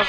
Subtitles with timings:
[0.00, 0.06] 对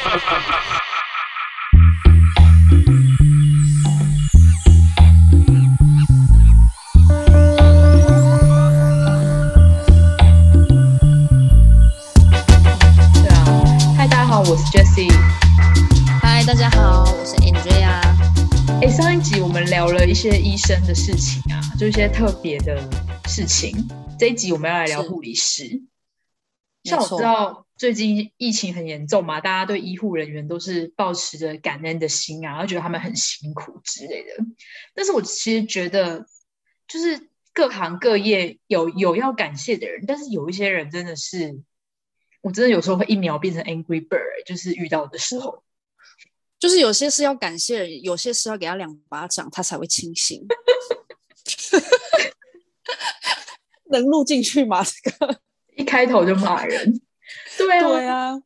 [13.28, 13.44] 啊，
[13.98, 15.12] 嗨，大家好，我是 Jessie。
[16.22, 18.00] 嗨，大家好，我是 Andrea。
[18.82, 22.82] 哎，上一集我们聊了一些医生的事情啊，就一些特别的
[23.26, 23.90] 事情。
[24.18, 25.82] 这一集我们要来聊是护理师。
[26.86, 34.36] 像我知道最近疫情很严重嘛，大家对医护人员都是抱持着感恩的心啊，然后觉得他们很辛苦之类的。
[34.94, 36.28] 但是我其实觉得，
[36.88, 41.60] 就是各行各业有有要感谢的人，但是有一些人真的是，
[42.42, 45.64] 我真的有时候会一秒变成 angry bird，欸就是遇到的时候。
[46.60, 50.46] 就是有些是要感谢人，有些是要给他两巴掌，他才会清醒。
[53.90, 54.84] 能录进去吗？
[54.84, 55.42] 这个？
[55.76, 57.02] 一开头就骂人，
[57.80, 58.42] 对啊，对啊，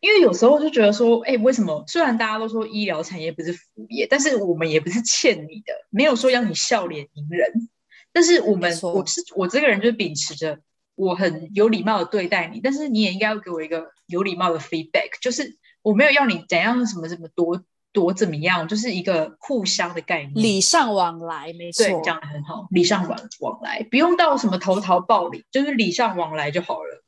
[0.00, 1.84] 因为有时候就觉得说，哎，为什么？
[1.86, 7.68] 虽然大家都说医疗产业不是服务业，但是我们也不是欠你的，没有说要你笑脸迎人。
[8.12, 10.58] 但是我们我是我这个人就是秉持着
[10.94, 20.32] 我很有礼貌的对待你，但是你也应该要给我一个有礼貌的 feedback，就是我没有要你怎样什么什么多多怎么样，就是一个互相的概念。
[20.34, 27.01] 礼尚往来，没错对，讲的很好，礼尚往往来，不用到什么投桃报李，就是礼尚往来就好了。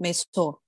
[0.00, 0.62] 没错。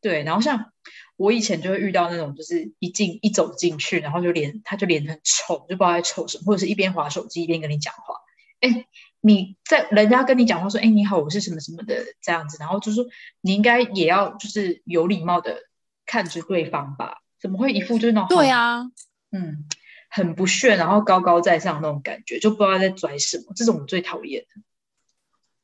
[0.00, 0.72] 对，然后像
[1.16, 8.16] 我以前就会遇到那种，就是一进一走进去，然后就脸他就脸很臭，就不知道在臭什么，或者是一边划手机一边跟你讲话。
[8.60, 8.86] 哎，
[9.20, 13.06] 你在人家跟你讲话说，哎，你好，我是什么什么的这样子，然后就说
[13.40, 15.56] 你应该也要就是有礼貌的
[16.04, 18.82] 看着对方吧，怎么会一副就是那种对，啊，
[19.30, 19.64] 嗯，
[20.10, 24.60] 很不炫，然后高高在上那种感觉，就不知道在拽什么，这种我最讨厌的。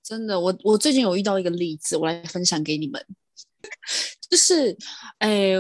[0.03, 3.05] 真的，我我最近有遇到一个例子，我来分享给你们。
[4.29, 4.77] 就是，
[5.19, 5.53] 哎，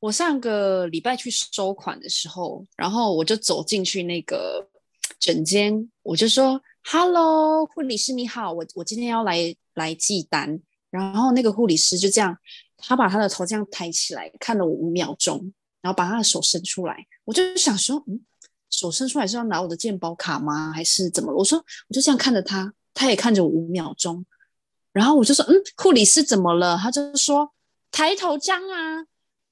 [0.00, 4.66] 我上个礼拜去收款的时候，然后我就走进去那个
[5.18, 10.60] 诊间，我就说：“Hello，护理师你好，我我今天要来来记单。”
[10.90, 12.36] 然后那个护理师就这样，
[12.78, 18.20] 他把他的头这样抬起来，看了我五秒钟，然后把他的手伸出来，我就想说，嗯，
[18.70, 20.72] 手伸出来是要拿我的健保卡吗？
[20.72, 21.34] 还是怎么？
[21.34, 21.58] 我说，
[21.88, 24.26] 我就这样看着他，他也看着我五秒钟，
[24.92, 26.76] 然后我就说，嗯，护理师怎么了？
[26.76, 27.52] 他就说
[27.92, 28.96] 抬头章啊。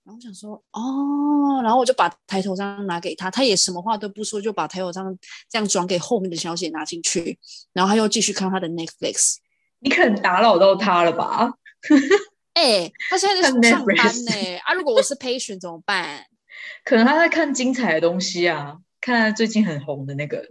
[0.04, 5.16] 然后我想说，哦，然后我就把抬头章拿给他，他也什么话都不说，就把抬头章
[5.48, 7.38] 这样转给后面的小姐拿进去，
[7.72, 9.36] 然后他又继续看他的 Netflix。
[9.78, 11.52] 你可能打扰到他了吧？
[12.54, 16.24] 哎、他现在在上班呢、啊，如果我是 patient 怎么办？
[16.84, 20.46] 可能他在看精彩的东西啊，看最近很红的那个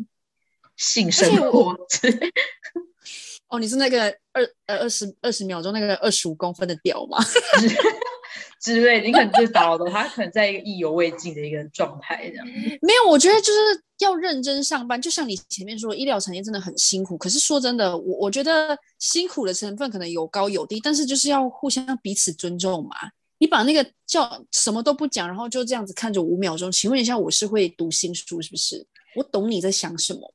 [0.77, 2.29] 性生活之类。
[3.47, 7.19] 哦，你是那个二呃二十二十秒钟那个二十五公分的屌吗？
[8.59, 12.45] 之类，你可能就是打扰到他，可能在一个意犹未尽的一个状态这样。
[12.81, 14.99] 没有，我觉得就是要认真上班。
[14.99, 17.15] 就像你前面说，医疗产业真的很辛苦。
[17.15, 22.95] 可是说真的，我我觉得辛苦的成分可能有高有低，但是就是要互相彼此尊重嘛。
[23.37, 28.83] 你把那个叫什么都不讲，然后就这样子看着五秒钟，请问一下，我是会读心术是不是？
[29.15, 30.21] 我懂你在想什么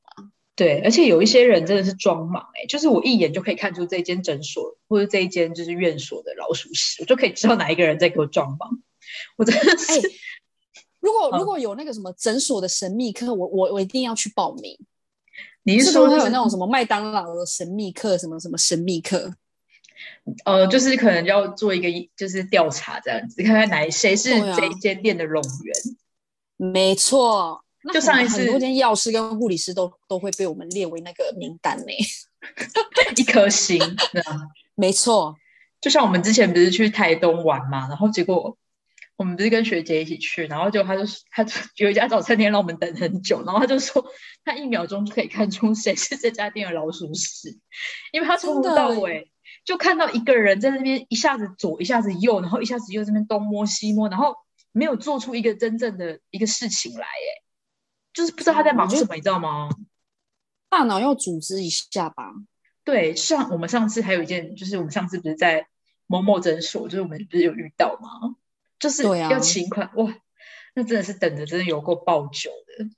[0.61, 8.69] 对，而且有一些人真的是装盲哎、就是我一眼就可以看出这间诊所或者这一间就是院所的老鼠屎，我就可以知道哪一个人在给我装盲。
[9.37, 10.11] 我真的是， 哎
[10.99, 14.77] 如果嗯如果有那个什么诊所的神秘课，我我我一定要去报名。
[15.63, 19.33] 你是是说就是不是会有那种什么麦当劳的神秘课，什么什么神秘课？
[20.45, 25.75] 呃，就是可能要做一个就是调查这样子，看看哪谁是这一间店的冗员。
[26.57, 31.85] 没错，就上一次很多间药师跟护理师都都会被我们列为那个名单呢。
[33.15, 33.79] 一颗星。
[34.75, 35.35] 没错，
[35.79, 38.57] 就像我们之前不是去台东玩嘛，然后结果
[39.17, 41.53] 我们不是跟学姐一起去，然后就他就他就
[41.85, 44.03] 有一家早餐店让我们等很久，然后他就说
[44.43, 47.59] 他一秒钟就可以看出谁是这家店的老鼠屎，
[48.11, 49.29] 因为他从头到尾
[49.63, 54.33] 就看到一个人在那边一下子左一下子右，然后一下子又这边东摸西摸，然后
[54.71, 57.27] 没有做出一个真正的一个事情来，哎，
[58.13, 59.69] 就是不知道他在忙什么，你知道吗？
[60.69, 62.31] 大脑要组织一下吧。
[62.83, 65.67] 对，上我们上次还有一件，就是我们上次不是在
[66.07, 68.35] 某某诊所，就是我们不是有遇到吗？
[68.79, 70.13] 就是要请款，哇，
[70.73, 72.89] 那真的是等的真的有够爆久的。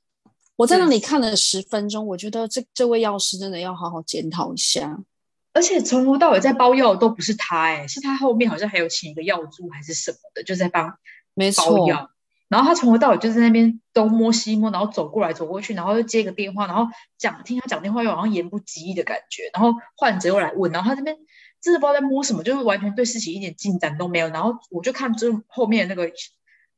[0.55, 5.03] 我在那对里看了十分钟，我觉得这这位药师真的要好好检讨一下。
[5.51, 10.97] 而且从头到尾在包药的都不是他、欸，是他后面好像还有请一个药助还是什么的，就在帮包
[11.33, 12.09] 没错，药。
[12.53, 16.85] 然后他从头到尾就在那边东摸西摸，然后走过来走过去，然后又接个电话，然后
[17.17, 21.17] 讲听他讲电话又好像言不及义的感觉，然后患者又来问，然后他这边
[21.59, 24.27] 真的不知道在摸什么，就是完全对事情一点进展都没有。
[24.27, 26.11] 然后我就看就后面那个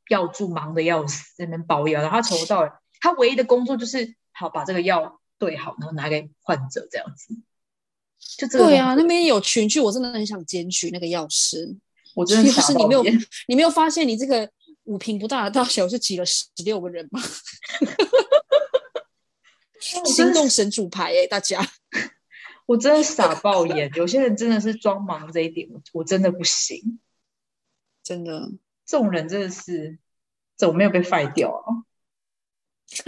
[0.09, 2.71] 药助忙的要死，在那边包药，然后他从头到尾，
[3.01, 7.35] 他唯一的工作就是好把这个药对好，然后拿给患者这样子。
[8.37, 11.75] 就这个对啊，那边有群聚，我真的很想检举那个药师。
[12.15, 13.03] 我真的就是你没有
[13.49, 14.49] 你没有发现你这个
[14.85, 17.21] 五平不大的大小是挤了十六个人吗？
[20.05, 21.61] 心动神主牌哎、大家。
[22.65, 23.91] 我真的傻爆眼。
[23.95, 26.99] 有些人真的是装忙这一点，我我真的不行。
[28.03, 28.49] 真的，
[28.85, 29.99] 这种人真的是，
[30.57, 31.85] 怎么没有被 fire 掉啊？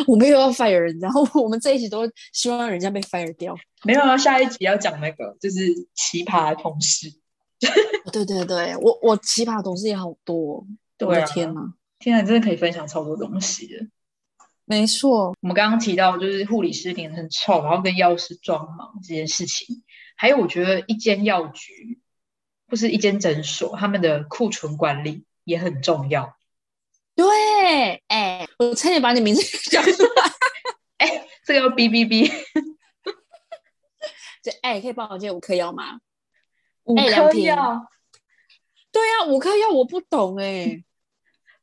[0.08, 2.02] 我没有要 fire 人，然后我们这一集都
[2.34, 3.56] 希望人家被 fire 掉。
[3.84, 7.12] 没有啊，下一集要讲那个就是奇葩同事。
[8.12, 10.66] 对对对，我我奇葩同事也好多、
[10.98, 11.74] 对啊的天哪！
[12.00, 13.88] 天啊，真的可以分享超多东西的。
[14.66, 19.84] 没错，我们刚刚提到就是护理师脸很臭，然后跟药师装忙这件事情，
[20.16, 22.02] 还有我觉得一间药局
[22.68, 26.36] 或是一间诊所，他们的库存管理也很重要。
[27.16, 29.42] 对，哎、我差点把你名字
[29.72, 30.24] 讲出来。
[30.98, 32.32] 哎，这个要哔哔哔，
[34.44, 36.00] 这哎、可以帮我借五颗药吗？
[36.84, 37.88] 五颗药，
[38.92, 40.84] 对啊，五颗药我不懂哎、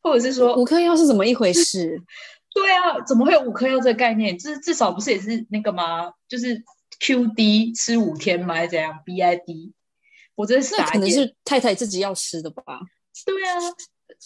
[0.04, 2.00] 或者是说五颗药是怎么一回事？
[2.54, 4.38] 对啊，怎么会有五颗药这个概念？
[4.38, 6.12] 至至少不是也是那个吗？
[6.28, 6.62] 就是
[7.00, 8.54] QD 吃五天吗？
[8.54, 9.72] 还是怎样？BID？
[10.36, 11.10] 我真的是那可能。
[11.10, 12.62] 是太太自己要吃的吧？
[13.24, 13.58] 对啊，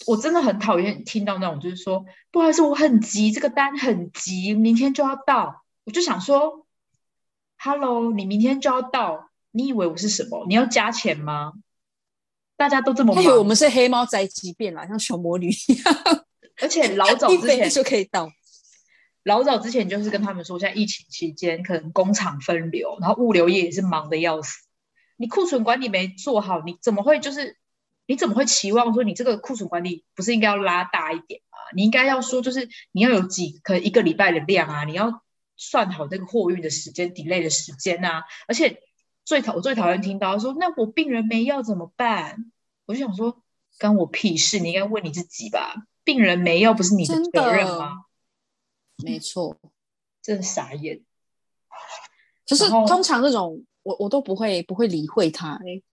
[0.05, 5.63] 我真的很讨厌听到那种，就是说，不好意思，我很急，这个单很急，明天就要到。
[5.85, 6.67] 我就想说
[7.57, 10.45] ，Hello，你明天就要到，你以为我是什么？
[10.47, 11.53] 你要加钱吗？
[12.59, 16.25] 大家都这么他以为我忙，们是黑猫宅急便啦，像小魔女一样，
[16.61, 18.29] 而且老早之前就可以到。
[19.23, 24.57] 老早之前就是跟他们说，现在疫情期间可能工厂分流，然后物流业也是忙得要死。
[25.15, 27.55] 你库存管理没做好，你怎么会就是
[28.07, 31.57] 你怎么会期望说你这个库存管理不是应该要拉大一点吗？
[31.73, 35.23] 你应该要说就是你要有几可能一个礼拜的量啊，你要
[35.55, 38.25] 算好那个货运的时间、delay 的时间啊。
[38.49, 38.81] 而且
[39.29, 42.51] 最讨我最讨厌听到说，那我病人没药怎么办？
[42.87, 43.43] 我就想说，
[43.77, 44.57] 干我屁事！
[44.57, 45.85] 你应该问你自己吧。
[46.03, 48.05] 病人没药不是你的真责任的吗？
[49.03, 49.55] 没错，
[50.23, 51.01] 真的傻眼。
[52.47, 55.83] 可是通常这种我我都不会不会理会他、欸。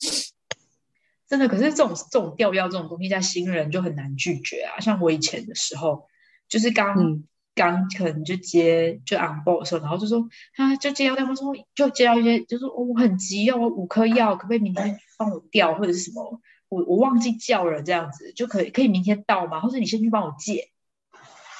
[1.29, 4.81] 真的，可是这种这种调药这种东西，在新人就很难拒绝啊。
[4.81, 6.09] 像我以前的时候，
[6.49, 7.25] 就是刚、嗯
[7.57, 19.61] 刚可能就接就 on board 的时候，然后就说啊，就接到电话说，就接到一些，就说、我很急，要我五颗药，可不可以明天帮我调，或者是什么，我我忘记叫了，这样子就可以可以明天到吗？
[19.61, 20.71] 或者你先去帮我借。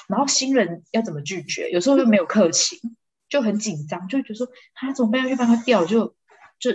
[0.07, 1.71] 然后新人要怎么拒绝？
[1.71, 2.79] 有时候又没有客情，
[3.27, 5.23] 就很紧张，就觉得说啊怎么办？
[5.23, 6.15] 要去帮他调，就
[6.59, 6.71] 就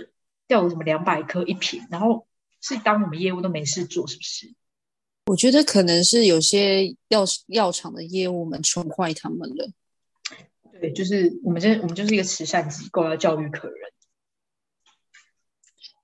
[0.47, 2.27] 调个什么两百颗一瓶，然后
[2.61, 4.53] 是当我们业务都没事做，是不是？
[5.25, 9.69] 我觉得可能是有些药药厂的业务们宠坏他们了。
[10.81, 13.77] 对，就是我们这我们就是一个慈善机构，要教育客人。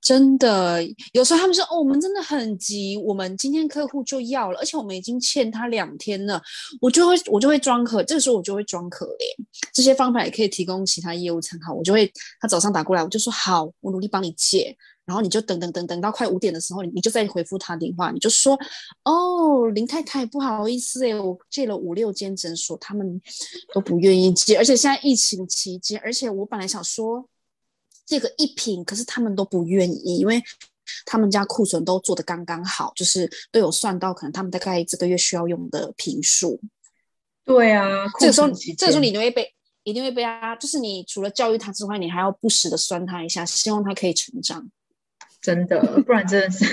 [0.02, 0.82] 真的，
[1.12, 6.42] 有时候他们说哦，我们真的很急，我们今天客户就要了，而且我们已经欠他两天了，
[6.82, 9.46] 我就会我就会装可，这个时候我就会装可怜。
[9.74, 11.74] 这些方法也可以提供其他业务参考。
[11.74, 14.76] 我就会他早上打过来，我就说好，我努力帮你借，
[15.10, 18.58] 然后你就等等等等到快五点的时候，你你就再回复他电话，你就说
[19.04, 23.20] 哦，林太太不好意思诶，我借了五六间诊所，他们
[23.74, 27.28] 都不愿意借，而且现在疫情期间，而且我本来想说。
[28.06, 30.42] 借个一瓶，可是他们都不愿意，因为
[31.06, 36.60] 他们家库存都做的刚刚好，就是都有算到可能他们大概这个月需要用的瓶数。
[37.46, 44.68] 对啊，这个时候这个时候你就会被一定会被他，就是你除了教育他之外，你还要不时的酸他一下，希望他可以成长。
[45.42, 46.66] 真的， 不然真的是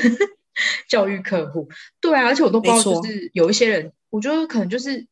[0.88, 1.68] 教育客户。
[2.00, 5.06] 对啊，而且我都不知道，就是有一些人，我觉得可能就是，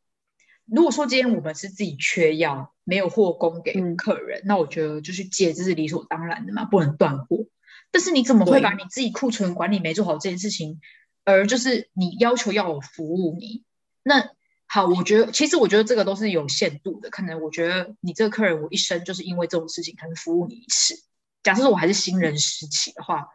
[0.65, 7.45] 如果说今天我们是自己缺药，没有货供给嗯客人，那我觉得就是借，这是理所当然的嘛，不能断货。
[7.91, 10.81] 但是你怎么会把你自己库存管理没做好这件事情，
[11.23, 13.63] 而就是你要求要我服务你？
[14.03, 14.31] 那
[14.67, 20.95] 好，我觉得其实我觉得这个都是有限度的，可能我觉得你这个客人，我一生就是因为这种事情，可能服务你一次。
[21.43, 23.27] 假设说我还是新人时期的话，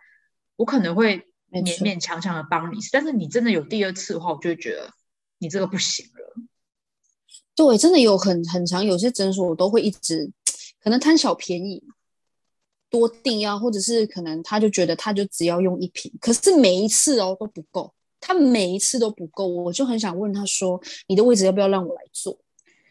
[0.60, 1.16] 我可能会
[1.50, 4.92] 勉勉强强的帮你，但是你真的有第二次的话，我就会觉得
[5.38, 6.42] 你这个不行了。
[7.54, 10.30] 对，真的有很很长，有些诊所我都会一直
[10.82, 11.82] 可能贪小便宜，
[12.90, 22.38] 多订药，或者是可能他就觉得他就只要用一瓶，可是每一次哦都不够，他每一次都不够，我就很想问他说，你的位置要不要让我来做？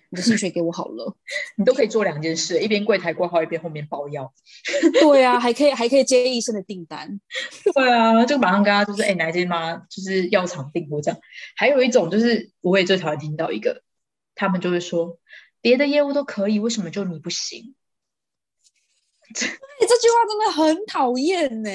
[0.10, 1.16] 你的薪水给我好了。
[1.58, 4.34] 你都可以做两件事，一边柜台挂号，一边后面包药。
[5.02, 7.20] 对啊，还可以还可以接医生的订单。
[7.74, 9.84] 对啊，就马上跟他就是，哎，哪一间吗？
[9.90, 11.20] 就是药厂订货这样。
[11.56, 13.84] 还有一种就是，我也最讨厌听到一个，
[14.36, 15.20] 他们就会说，
[15.62, 17.76] 别的业务都可以，为什么就你不行？
[19.32, 21.70] 这这句话真的很讨厌呢。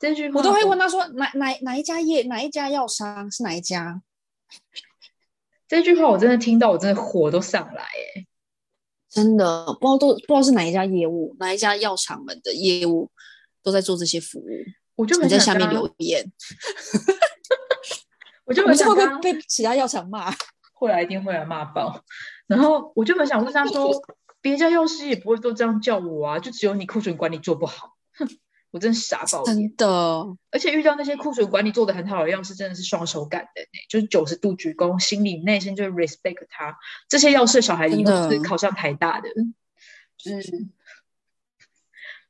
[0.00, 4.02] 这句话我都会问他说，哪哪哪一家业哪一家药商是哪一家？
[5.68, 8.26] 这句话我真的听到，我真的火都上来哎！
[9.10, 13.10] 真的不知道都不知道是哪一家业务，哪一家药厂们的业务
[13.62, 14.48] 都在做这些服务。
[14.96, 16.32] 我就你在下面留言，
[18.44, 20.34] 我就很想会被其他药厂骂？
[20.74, 22.02] 会来一定会来骂爆。
[22.46, 23.90] 然后我就很想问他说，
[24.40, 28.26] 别家药师也不会都这样叫我啊，就只有你库存管理做不好，哼。
[28.70, 29.86] 我真傻爆，真的，
[30.50, 36.76] 而且遇到那些库存管理做的很好的药师，真的是双手感恩就是九十度鞠躬，心里内心就是 respect 他。
[37.08, 39.30] 这些药师小孩以后是考上台大的，
[40.18, 40.50] 就是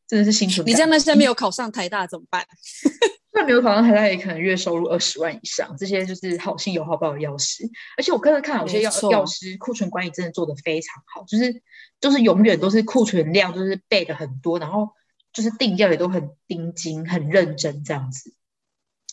[0.06, 0.64] 真的是心存。
[0.64, 2.46] 你这样，那现在没有考上台大怎么办？
[3.34, 5.74] 那没有考上台大，也可能月收入二十万以上。
[5.76, 11.62] 这些就是好心有好报的药师，而且我刚才看有些药药师库存管理真的做的非常好，就是
[12.00, 14.90] 就是永远都是库存量就是备的很多，然后。
[15.38, 18.34] 就是定调也都很盯紧、很认真这样子，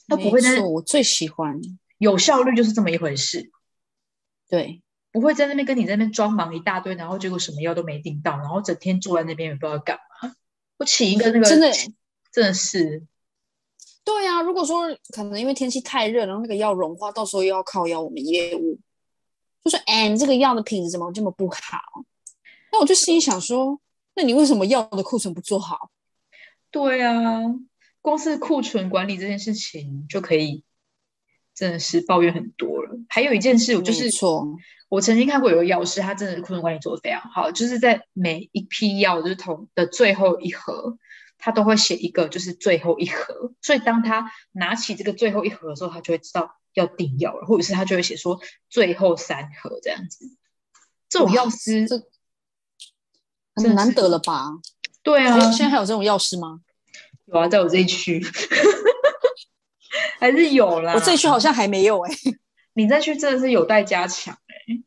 [0.08, 1.62] 他不会在我最喜欢
[2.00, 3.52] 有效率就是这么一回事。
[4.50, 10.34] 对，不会在那边跟你在那边装忙一大堆，然后结果什么药都没订到，然后整天坐在那边也不知道干嘛。
[10.78, 11.72] 我请一个那个真的
[12.32, 13.06] 真的是，
[14.04, 14.42] 对啊。
[14.42, 18.80] 如果说可能因为天气太热，然后那个药融化，到时候又要靠药我们业务，
[19.64, 21.80] 就说哎，你这个药的品质怎么这么不好？
[22.72, 23.80] 那我就心里想说，
[24.16, 25.92] 那你为什么药的库存不做好？
[26.76, 27.42] 对啊，
[28.02, 30.66] 光是库存管理这件事情就可以
[31.54, 33.00] 真的是抱怨很多了。
[33.08, 34.46] 还有一件事，就是错，
[34.90, 40.98] 我曾经看过有个药师，他真的库存管理做的非常好，就是在每一批药就是同的最后一盒，
[41.38, 50.30] 他都会写一个就是最后一盒，所以当他拿起这个最后一盒的时候，他就会知道要订药了，或者是他就会写说最后三盒这样子。
[51.08, 52.04] 这种药师这
[53.64, 54.50] 很难得了吧？
[55.06, 56.62] 对啊，现在还有这种药师吗？
[57.26, 58.20] 有啊，在我这一区
[60.20, 60.96] 还是有啦。
[60.96, 62.12] 我这一区好像还没有哎。
[62.74, 64.84] 你这区真的是有待加强哎，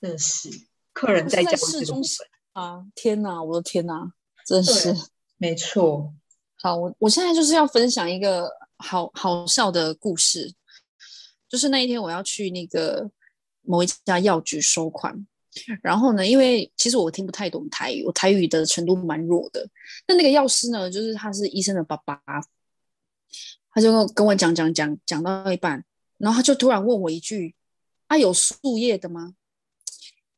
[0.00, 0.50] 真的是
[0.92, 2.18] 客人在家市中心
[2.52, 2.84] 啊！
[2.94, 4.12] 天哪，我的天哪，
[4.46, 4.94] 真是
[5.38, 6.12] 没错。
[6.60, 10.52] 好，我我现在就是要分享一个好好笑的故事，
[11.48, 13.10] 就是那一天我要去那个
[13.62, 15.26] 某一家药局收款。
[15.82, 16.26] 然后呢？
[16.26, 19.68] 因为其实我听不太懂台语，我台语的程度蛮弱的。
[20.08, 22.18] 那那个药师呢，就是他是医生的爸爸，
[23.70, 25.84] 他就跟我讲讲讲讲到一半，
[26.16, 27.54] 然后他就突然问我一句
[28.08, 29.34] ：“啊，有树叶的吗？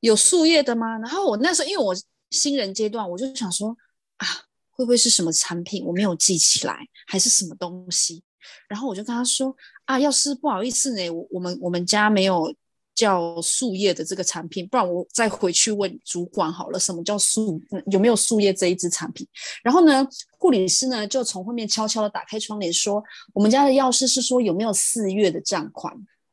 [0.01, 1.95] 有树叶的吗？”然后我那时候因为我
[2.31, 3.77] 新人阶段，我就想说
[4.19, 4.27] ：“啊，
[4.71, 8.25] 会不会是什么产品我没有记起来，还是什么东西？”
[8.69, 9.57] 然后我就跟他说
[9.87, 12.53] ：“啊，药师不好意思呢，我我们我们家没有。”
[12.95, 16.79] 叫树叶的这个产品，不然我再回去问主管好了。
[16.79, 17.61] 什么叫树？
[17.91, 19.27] 有没有树叶这一支产品？
[19.63, 20.07] 然后呢，
[20.39, 23.03] 护理师呢就从后面悄悄的打开窗帘说
[23.35, 25.93] ：“我们家的药师是说有没有四月的账款？”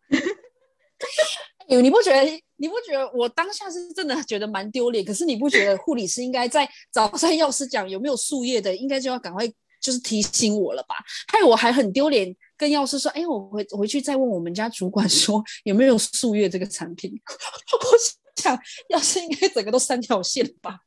[1.68, 2.42] 有，你不觉得？
[2.58, 5.04] 你不觉得我当下是真的觉得蛮丢脸？
[5.04, 9.48] 可是你不觉得护理师应该在早上药师讲有没有树叶的，应该就要赶快
[9.82, 10.94] 就是提醒我了吧？
[11.28, 12.36] 害我还很丢脸。
[12.62, 17.12] 跟药师说，哎，我回回去再问我们家主管说有没有素月这个产品。
[17.74, 18.56] 我想
[18.90, 20.78] 药师应该整个都三条线吧。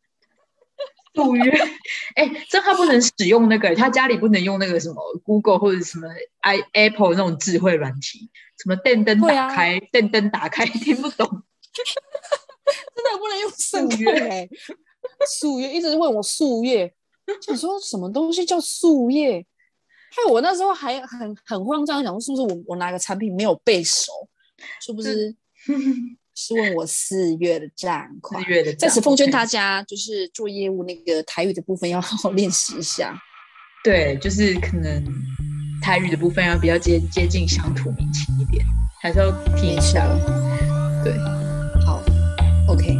[1.16, 1.50] 素月，
[2.14, 6.06] 哎，这他不能使用那个，他家里不能用那个什么 Google 或者什么
[6.42, 8.30] i Apple 那种智慧软体，
[8.62, 11.26] 什么电灯打开，电灯打开，听不懂。
[12.94, 14.48] 真的不能用素月，
[15.28, 16.94] 素月一直问我素月，
[17.44, 19.44] 想说什么东西叫素月？
[20.14, 24.12] 害我那时候还很很慌张，想说是不是我我拿个产品没有背熟，
[24.80, 25.34] 是不是？
[26.36, 28.42] 是问我四月的账款。
[28.42, 33.16] 四月的在此奉劝大家，就是做业务那个台语的部分要好好练习一下。
[33.84, 35.04] 对，就是可能
[35.80, 38.66] 台语的部分要比较接接近乡土民情一点，
[39.00, 40.08] 还是要听一下。
[41.04, 41.16] 对，
[41.86, 42.02] 好
[42.66, 42.98] ，OK，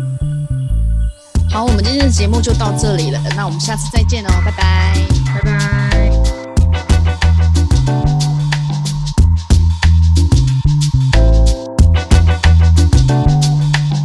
[1.50, 4.94] 好，我们今天的节目就到这里了，那我们下次再见哦，拜拜，
[5.34, 6.23] 拜拜。